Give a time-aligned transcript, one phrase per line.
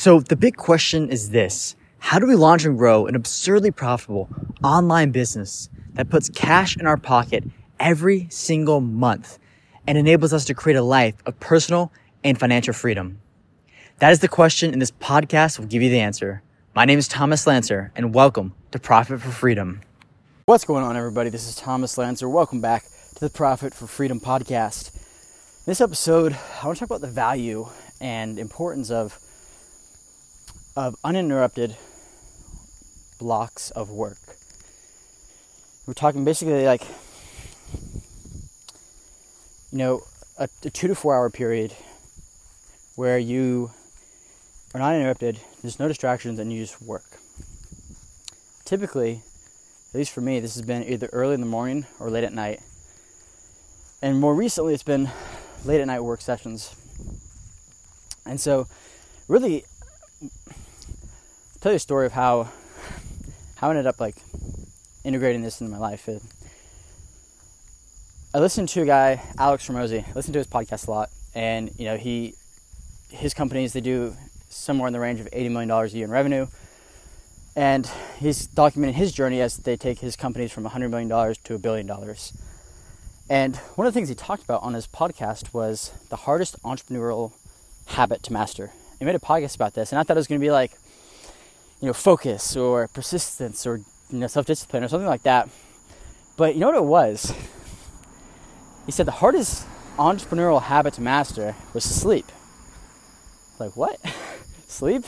[0.00, 1.76] So the big question is this.
[1.98, 4.30] How do we launch and grow an absurdly profitable
[4.64, 7.44] online business that puts cash in our pocket
[7.78, 9.38] every single month
[9.86, 11.92] and enables us to create a life of personal
[12.24, 13.20] and financial freedom?
[13.98, 16.42] That is the question, and this podcast will give you the answer.
[16.74, 19.82] My name is Thomas Lancer, and welcome to Profit for Freedom.
[20.46, 21.28] What's going on, everybody?
[21.28, 22.26] This is Thomas Lancer.
[22.26, 22.84] Welcome back
[23.16, 24.94] to the Profit for Freedom podcast.
[24.94, 27.66] In this episode, I want to talk about the value
[28.00, 29.18] and importance of
[30.76, 31.76] of uninterrupted
[33.18, 34.36] blocks of work.
[35.86, 36.84] We're talking basically like,
[39.72, 40.02] you know,
[40.38, 41.74] a, a two to four hour period
[42.96, 43.70] where you
[44.74, 47.18] are not interrupted, there's no distractions, and you just work.
[48.64, 49.22] Typically,
[49.92, 52.32] at least for me, this has been either early in the morning or late at
[52.32, 52.60] night.
[54.00, 55.10] And more recently, it's been
[55.64, 56.74] late at night work sessions.
[58.24, 58.68] And so,
[59.26, 59.64] really,
[61.60, 62.48] tell you a story of how
[63.56, 64.16] how I ended up like
[65.04, 66.08] integrating this into my life.
[66.08, 66.22] It,
[68.32, 70.06] I listened to a guy, Alex Hormozi.
[70.06, 72.34] I listened to his podcast a lot, and you know he
[73.10, 74.14] his companies they do
[74.48, 76.46] somewhere in the range of eighty million dollars a year in revenue,
[77.56, 81.54] and he's documenting his journey as they take his companies from hundred million dollars to
[81.54, 82.32] a billion dollars.
[83.28, 87.32] And one of the things he talked about on his podcast was the hardest entrepreneurial
[87.86, 88.72] habit to master.
[89.00, 90.70] He made a podcast about this, and I thought it was going to be like
[91.80, 93.78] you know, focus or persistence or
[94.10, 95.48] you know, self-discipline or something like that.
[96.36, 97.32] But you know what it was?
[98.86, 99.66] He said the hardest
[99.98, 102.26] entrepreneurial habit to master was sleep.
[103.58, 103.98] Like what?
[104.68, 105.04] sleep?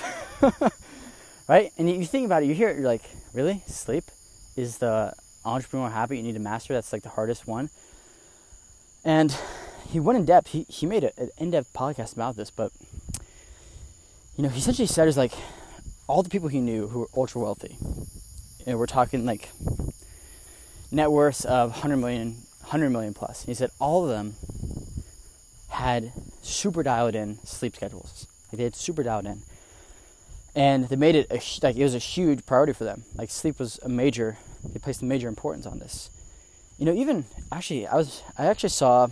[1.49, 1.73] right?
[1.79, 3.63] And you think about it, you hear it, you're like, really?
[3.67, 4.05] Sleep
[4.57, 6.75] is the entrepreneurial habit you need to master.
[6.75, 7.71] That's like the hardest one.
[9.05, 9.37] And
[9.89, 10.49] he went in depth.
[10.49, 12.73] He he made an in-depth podcast about this, but
[14.43, 15.31] you know, he essentially said is like
[16.09, 17.77] all the people he knew who were ultra wealthy,
[18.67, 19.51] and we're talking like
[20.91, 23.45] net worths of 100 million, 100 million plus.
[23.45, 24.35] He said all of them
[25.69, 28.27] had super dialed in sleep schedules.
[28.51, 29.43] Like they had super dialed in,
[30.57, 33.05] and they made it a, like it was a huge priority for them.
[33.15, 34.39] Like sleep was a major.
[34.65, 36.11] They placed a major importance on this.
[36.79, 39.07] You know, even actually, I was I actually saw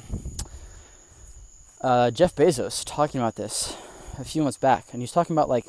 [1.83, 3.77] uh, Jeff Bezos talking about this
[4.19, 5.67] a few months back, and he's talking about like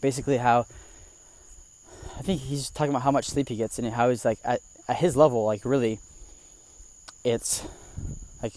[0.00, 0.66] basically how
[2.20, 4.60] I think he's talking about how much sleep he gets and how he's like at,
[4.88, 6.00] at his level, like really,
[7.24, 7.64] it's
[8.42, 8.52] like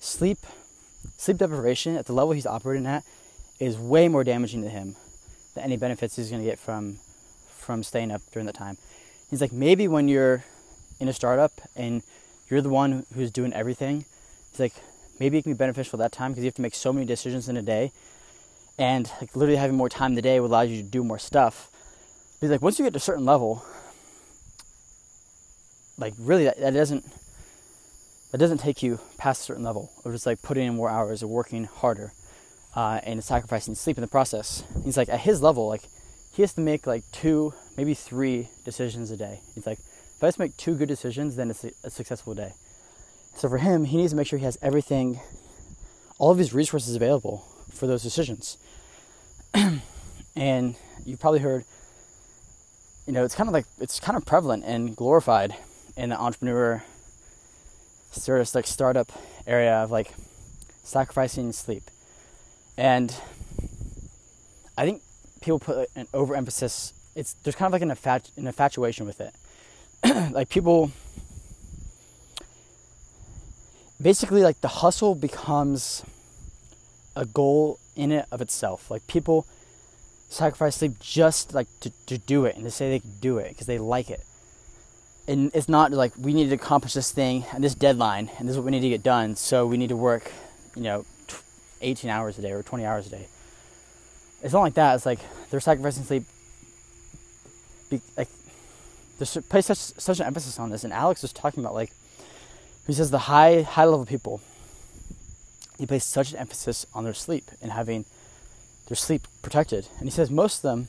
[0.00, 0.38] sleep,
[1.16, 3.04] sleep deprivation at the level he's operating at
[3.58, 4.96] is way more damaging to him
[5.54, 6.98] than any benefits he's going to get from
[7.58, 8.76] from staying up during the time.
[9.30, 10.44] He's like maybe when you're
[11.00, 12.02] in a startup and
[12.50, 14.04] you're the one who's doing everything,
[14.50, 14.74] it's like
[15.18, 17.48] maybe it can be beneficial that time because you have to make so many decisions
[17.48, 17.92] in a day
[18.78, 21.18] and like literally having more time in the day will allow you to do more
[21.18, 21.70] stuff.
[22.34, 23.64] Because like once you get to a certain level,
[25.96, 27.04] like really that, that doesn't
[28.32, 31.22] that doesn't take you past a certain level of just like putting in more hours
[31.22, 32.12] or working harder
[32.74, 34.64] uh, and sacrificing sleep in the process.
[34.84, 35.84] He's like at his level, like
[36.32, 39.40] he has to make like two, maybe three decisions a day.
[39.54, 42.54] He's like, if I just make two good decisions, then it's a, a successful day.
[43.34, 45.20] So for him, he needs to make sure he has everything,
[46.18, 48.56] all of his resources available for those decisions.
[50.36, 50.74] and
[51.04, 51.64] you've probably heard,
[53.06, 55.54] you know, it's kind of like it's kind of prevalent and glorified
[55.96, 56.82] in the entrepreneur
[58.12, 59.12] sort of like startup
[59.46, 60.12] area of like
[60.82, 61.90] sacrificing sleep.
[62.76, 63.14] And
[64.76, 65.02] I think
[65.40, 66.92] people put an overemphasis.
[67.14, 69.34] It's there's kind of like an, infatu- an infatuation with it.
[70.32, 70.90] like people,
[74.00, 76.04] basically, like the hustle becomes
[77.16, 78.90] a goal in it of itself.
[78.90, 79.46] Like people
[80.28, 83.50] sacrifice sleep just like to, to do it and to say they can do it
[83.50, 84.24] because they like it.
[85.26, 88.54] And it's not like we need to accomplish this thing and this deadline and this
[88.54, 89.36] is what we need to get done.
[89.36, 90.30] So we need to work,
[90.74, 91.06] you know,
[91.80, 93.28] 18 hours a day or 20 hours a day.
[94.42, 94.96] It's not like that.
[94.96, 95.20] It's like
[95.50, 96.24] they're sacrificing sleep.
[97.88, 98.28] Be, like
[99.18, 100.84] there's place such such an emphasis on this.
[100.84, 101.90] And Alex was talking about like
[102.86, 104.40] he says the high high level people
[105.78, 108.04] he places such an emphasis on their sleep and having
[108.86, 109.88] their sleep protected.
[109.98, 110.88] And he says most of them,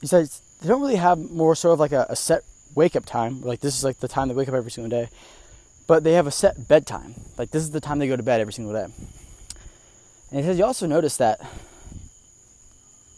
[0.00, 2.42] he says they don't really have more sort of like a, a set
[2.74, 3.40] wake up time.
[3.42, 5.08] Like this is like the time they wake up every single day,
[5.86, 7.14] but they have a set bedtime.
[7.36, 8.92] Like this is the time they go to bed every single day.
[10.30, 11.40] And he says you also notice that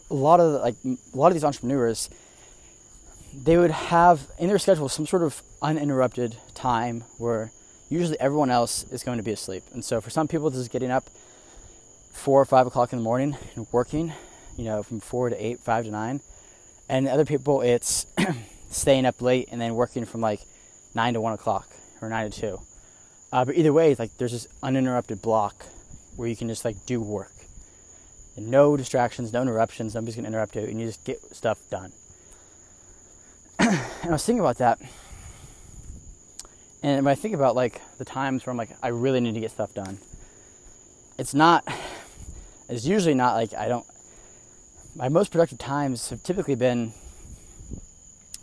[0.09, 2.09] a lot of the, like a lot of these entrepreneurs,
[3.33, 7.51] they would have in their schedule some sort of uninterrupted time where
[7.91, 9.63] usually everyone else is going to be asleep.
[9.73, 11.09] And so for some people, this is getting up
[12.13, 14.13] four or five o'clock in the morning and working,
[14.57, 16.21] you know, from four to eight, five to nine.
[16.87, 18.07] And other people, it's
[18.69, 20.39] staying up late and then working from like
[20.95, 21.67] nine to one o'clock
[22.01, 22.61] or nine to two.
[23.33, 25.65] Uh, but either way, like there's this uninterrupted block
[26.15, 27.31] where you can just like do work.
[28.37, 31.91] And no distractions, no interruptions, nobody's gonna interrupt you, and you just get stuff done.
[33.59, 34.79] and I was thinking about that.
[36.83, 39.39] And when I think about like the times where I'm like, I really need to
[39.39, 39.99] get stuff done,
[41.17, 41.63] it's not,
[42.69, 43.85] it's usually not like I don't,
[44.95, 46.93] my most productive times have typically been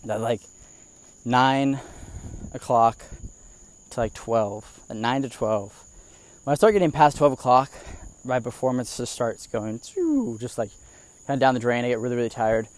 [0.05, 0.41] that like
[1.25, 1.81] nine
[2.55, 3.05] o'clock
[3.91, 5.85] to like 12, at 9 to 12.
[6.45, 7.71] When I start getting past 12 o'clock,
[8.25, 9.81] my performance just starts going
[10.39, 10.71] just like
[11.27, 11.85] kind of down the drain.
[11.85, 12.69] I get really, really tired.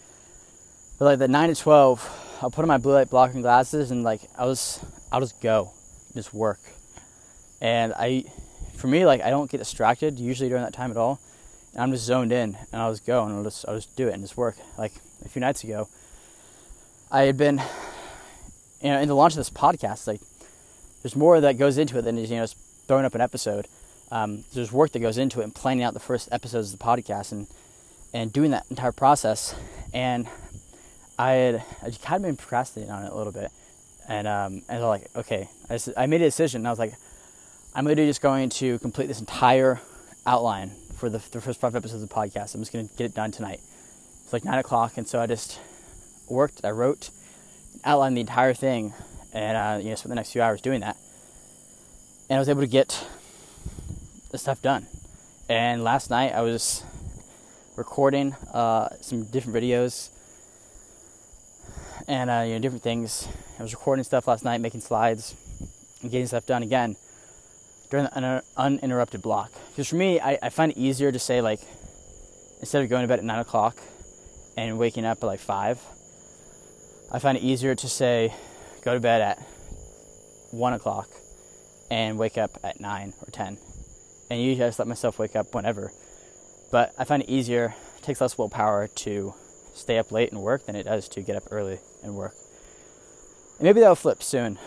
[0.99, 4.03] But like the 9 to 12, I'll put on my blue light blocking glasses and
[4.03, 5.73] like I'll just, I'll just go,
[6.15, 6.61] just work.
[7.61, 8.25] And I,
[8.77, 11.21] for me, like I don't get distracted usually during that time at all.
[11.73, 14.09] And I'm just zoned in and I'll just go and I'll just, I'll just do
[14.09, 14.57] it and just work.
[14.79, 14.93] Like
[15.25, 15.89] a few nights ago,
[17.11, 17.61] I had been,
[18.81, 20.21] you know, in the launch of this podcast, like
[21.03, 23.67] there's more that goes into it than you know just throwing up an episode.
[24.11, 26.85] Um, there's work that goes into it and planning out the first episodes of the
[26.85, 27.47] podcast and
[28.13, 29.55] and doing that entire process.
[29.93, 30.29] And
[31.19, 33.51] I had I kind of been procrastinating on it a little bit,
[34.09, 36.61] and um, and I was like, okay, I, just, I made a decision.
[36.61, 36.95] And I was like,
[37.75, 39.81] I'm literally just going to complete this entire
[40.27, 42.55] outline for the, the first five episodes of the podcast.
[42.55, 43.61] I'm just going to get it done tonight.
[44.25, 45.61] It's like nine o'clock, and so I just
[46.29, 46.65] worked.
[46.65, 47.11] I wrote,
[47.85, 48.93] outlined the entire thing
[49.33, 50.97] and uh, you know spent the next few hours doing that
[52.29, 53.07] and i was able to get
[54.31, 54.87] the stuff done
[55.49, 56.85] and last night i was
[57.77, 60.11] recording uh, some different videos
[62.09, 65.35] and uh, you know different things i was recording stuff last night making slides
[66.03, 66.97] and getting stuff done again
[67.91, 71.61] during the uninterrupted block because for me I, I find it easier to say like
[72.61, 73.77] instead of going to bed at 9 o'clock
[74.57, 75.81] and waking up at like 5
[77.13, 78.33] i find it easier to say
[78.85, 79.39] go to bed at
[80.51, 81.09] one o'clock
[81.91, 83.59] and wake up at nine or ten.
[84.31, 85.93] And usually I just let myself wake up whenever.
[86.71, 89.35] But I find it easier, it takes less willpower to
[89.75, 92.35] stay up late and work than it does to get up early and work.
[93.59, 94.59] And maybe that'll flip soon,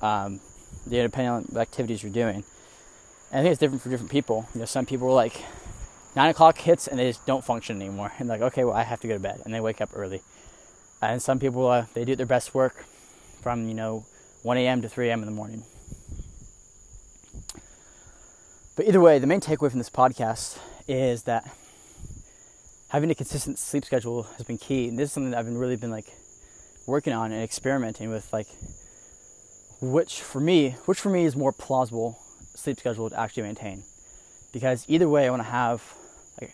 [0.00, 0.40] um,
[0.88, 2.44] you know, depending on the activities you're doing.
[3.30, 4.48] And I think it's different for different people.
[4.54, 5.44] You know, some people are like,
[6.16, 8.12] nine o'clock hits and they just don't function anymore.
[8.18, 10.22] And like, okay, well, I have to go to bed, and they wake up early.
[11.00, 12.84] And some people, uh, they do their best work
[13.40, 14.04] from, you know,
[14.42, 14.82] 1 a.m.
[14.82, 15.20] to 3 a.m.
[15.20, 15.62] in the morning.
[18.76, 21.52] But either way, the main takeaway from this podcast is that
[22.88, 24.88] having a consistent sleep schedule has been key.
[24.88, 26.12] And this is something that I've been really been like
[26.86, 28.48] working on and experimenting with like
[29.80, 32.18] which for me, which for me is more plausible
[32.54, 33.84] sleep schedule to actually maintain.
[34.52, 35.82] Because either way I want to have
[36.40, 36.52] like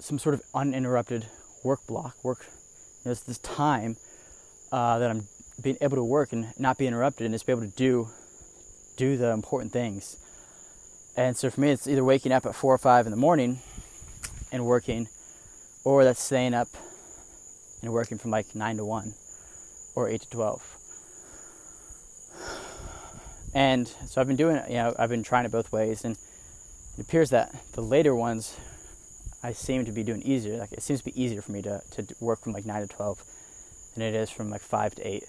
[0.00, 1.26] some sort of uninterrupted
[1.64, 2.46] work block, work
[3.04, 3.96] you know, this, time
[4.70, 5.28] uh, that I'm
[5.62, 8.08] being able to work and not be interrupted and just be able to do
[8.96, 10.16] do the important things.
[11.16, 13.60] And so for me, it's either waking up at four or five in the morning
[14.52, 15.08] and working,
[15.84, 16.68] or that's staying up
[17.82, 19.14] and working from like nine to one
[19.94, 20.76] or eight to twelve.
[23.54, 26.16] And so I've been doing, it, you know, I've been trying it both ways, and
[26.98, 28.56] it appears that the later ones
[29.42, 30.58] I seem to be doing easier.
[30.58, 32.88] Like it seems to be easier for me to to work from like nine to
[32.88, 33.22] twelve
[33.94, 35.24] than it is from like five to eight.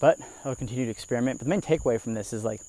[0.00, 1.38] But I'll continue to experiment.
[1.38, 2.60] But the main takeaway from this is like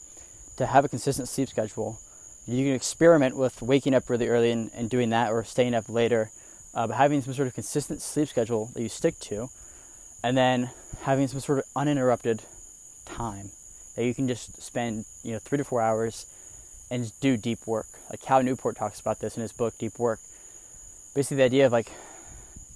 [0.57, 1.99] to have a consistent sleep schedule.
[2.47, 5.89] You can experiment with waking up really early and, and doing that or staying up
[5.89, 6.31] later,
[6.73, 9.49] uh, but having some sort of consistent sleep schedule that you stick to,
[10.23, 10.69] and then
[11.01, 12.43] having some sort of uninterrupted
[13.05, 13.49] time
[13.95, 16.27] that you can just spend, you know, three to four hours
[16.91, 17.87] and do deep work.
[18.09, 20.19] Like Cal Newport talks about this in his book, Deep Work.
[21.15, 21.91] Basically, the idea of like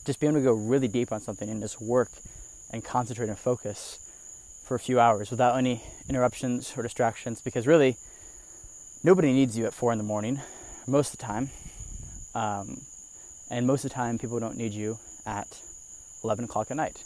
[0.06, 2.10] just being able to go really deep on something and just work
[2.72, 4.00] and concentrate and focus
[4.66, 7.98] for a few hours without any interruptions or distractions because really
[9.04, 10.42] nobody needs you at four in the morning
[10.88, 11.50] most of the time.
[12.36, 12.82] Um,
[13.50, 15.62] and most of the time, people don't need you at
[16.24, 17.04] 11 o'clock at night.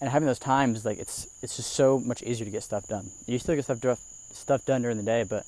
[0.00, 3.10] And having those times, like it's it's just so much easier to get stuff done.
[3.26, 4.00] You still get stuff
[4.32, 5.46] stuff done during the day, but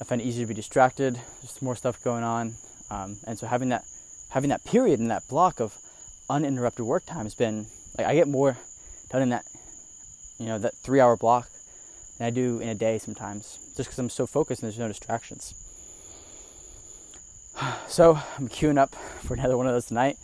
[0.00, 1.14] I find it easier to be distracted.
[1.40, 2.54] There's more stuff going on,
[2.90, 3.84] um, and so having that
[4.28, 5.76] having that period and that block of
[6.30, 7.66] uninterrupted work time has been
[7.98, 8.56] like I get more
[9.10, 9.46] done in that,
[10.38, 11.48] you know, that three hour block
[12.18, 14.88] than I do in a day sometimes, just because I'm so focused and there's no
[14.88, 15.54] distractions.
[17.88, 20.16] So I'm queuing up for another one of those tonight.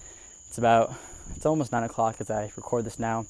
[0.49, 0.95] It's about,
[1.37, 3.27] it's almost nine o'clock as I record this now,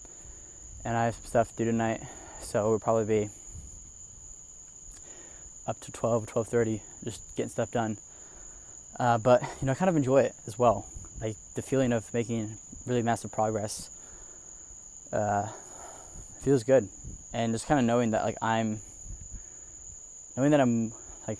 [0.85, 2.03] and I have some stuff to do tonight,
[2.41, 3.31] so it'll probably be
[5.67, 7.99] up to 12 12.30 just getting stuff done.
[8.99, 10.87] Uh, but you know i kind of enjoy it as well.
[11.21, 13.91] Like the feeling of making really massive progress
[15.13, 15.49] uh,
[16.43, 16.89] feels good
[17.33, 18.81] and just kind of knowing that like i'm
[20.37, 20.93] knowing that i'm
[21.27, 21.39] like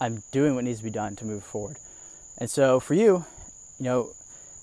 [0.00, 1.76] i'm doing what needs to be done to move forward.
[2.38, 3.24] And so for you
[3.78, 4.10] you know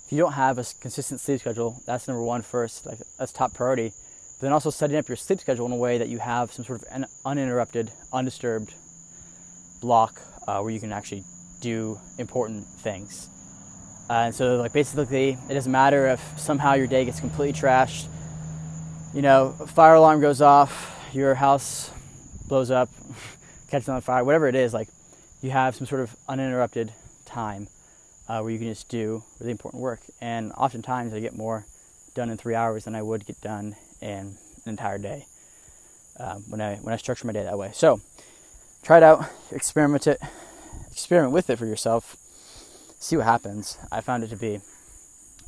[0.05, 3.53] if you don't have a consistent sleep schedule that's number one first like that's top
[3.53, 3.93] priority.
[4.39, 6.63] But then also setting up your sleep schedule in a way that you have some
[6.63, 8.73] sort of an uninterrupted undisturbed
[9.81, 11.23] block uh, where you can actually
[11.59, 13.29] do important things.
[14.09, 18.07] Uh, and so like basically it doesn't matter if somehow your day gets completely trashed
[19.13, 21.91] you know, fire alarm goes off, your house
[22.47, 22.89] blows up,
[23.69, 24.89] catches on fire, whatever it is, like
[25.41, 26.91] you have some sort of uninterrupted
[27.25, 27.67] time
[28.27, 30.01] uh, where you can just do really important work.
[30.21, 31.65] And oftentimes I get more
[32.13, 35.25] done in three hours than I would get done in an entire day
[36.19, 37.71] um, when I when I structure my day that way.
[37.73, 38.01] So
[38.83, 40.19] try it out, experiment it,
[40.91, 42.17] experiment with it for yourself,
[42.99, 43.77] see what happens.
[43.91, 44.55] I found it to be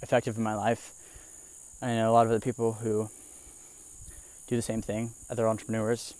[0.01, 0.93] effective in my life.
[1.81, 3.09] I know a lot of other people who
[4.49, 5.11] do the same thing.
[5.29, 6.15] Other entrepreneurs.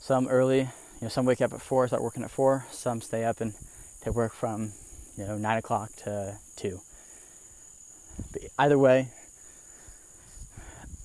[0.00, 2.66] Some early, you know, some wake up at four, start working at four.
[2.70, 3.52] Some stay up and
[4.04, 4.72] they work from,
[5.16, 6.80] you know, nine o'clock to two.
[8.32, 9.08] But either way,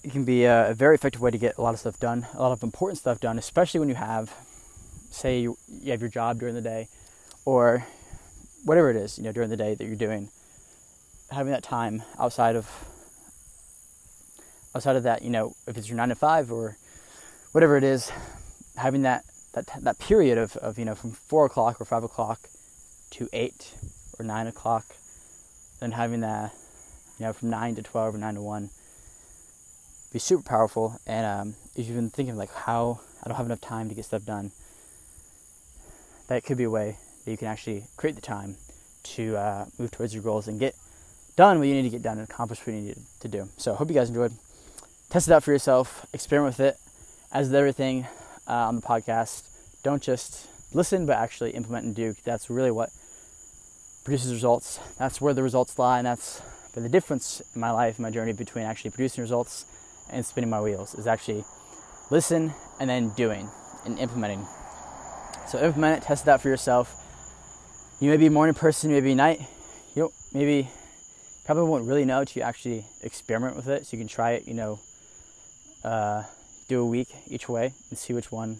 [0.03, 2.41] it can be a, very effective way to get a lot of stuff done, a
[2.41, 4.33] lot of important stuff done, especially when you have,
[5.11, 6.87] say, you, you have your job during the day,
[7.43, 7.85] or
[8.63, 10.29] whatever it is, you know, during the day that you're doing.
[11.29, 12.69] Having that time outside of
[14.75, 16.77] outside of that, you know, if it's your nine to five or
[17.51, 18.11] whatever it is,
[18.75, 22.39] having that that that period of, of you know from four o'clock or five o'clock
[23.11, 23.73] to eight
[24.19, 24.85] or nine o'clock,
[25.79, 26.53] then having that
[27.19, 28.69] you know from nine to twelve or nine to one
[30.11, 30.99] be super powerful.
[31.05, 34.05] And um, if you've been thinking like how I don't have enough time to get
[34.05, 34.51] stuff done,
[36.27, 38.55] that could be a way that you can actually create the time
[39.03, 40.75] to uh, move towards your goals and get
[41.35, 43.47] done what you need to get done and accomplish what you need to do.
[43.57, 44.33] So hope you guys enjoyed
[45.09, 46.77] test it out for yourself, experiment with it.
[47.31, 48.07] As with everything
[48.47, 49.43] uh, on the podcast,
[49.83, 52.13] don't just listen, but actually implement and do.
[52.23, 52.89] That's really what
[54.03, 54.79] produces results.
[54.97, 56.41] That's where the results lie, and that's
[56.73, 59.65] been the difference in my life, my journey between actually producing results
[60.09, 60.95] and spinning my wheels.
[60.95, 61.43] Is actually
[62.09, 63.49] listen and then doing
[63.85, 64.45] and implementing.
[65.47, 66.95] So implement it, test it out for yourself.
[67.99, 69.41] You may be a morning person, maybe night.
[69.95, 70.69] You maybe
[71.45, 73.85] probably won't really know until you actually experiment with it.
[73.85, 74.79] So you can try it, you know,
[75.83, 76.23] uh,
[76.67, 78.59] do a week each way and see which one